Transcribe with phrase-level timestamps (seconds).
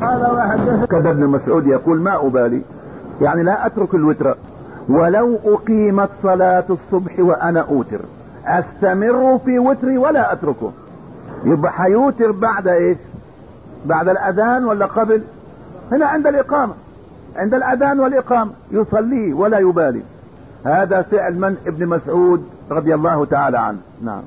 [0.00, 2.62] قال وحدث كذا ابن مسعود يقول ما أبالي؟
[3.20, 4.36] يعني لا أترك الوتر.
[4.88, 8.00] ولو أقيمت صلاة الصبح وأنا أوتر
[8.46, 10.72] أستمر في وتري ولا أتركه؟
[11.44, 12.98] يبقى حيوتر بعد إيش؟
[13.86, 15.22] بعد الأذان ولا قبل؟
[15.92, 16.72] هنا عند الإقامة.
[17.36, 18.50] عند الأذان والإقامة.
[18.70, 20.02] يصلي ولا يبالي.
[20.64, 23.78] هذا فعل من؟ ابن مسعود رضي الله تعالى عنه.
[24.02, 24.22] نعم.